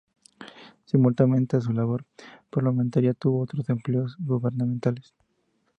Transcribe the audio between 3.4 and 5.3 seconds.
otros empleos gubernamentales.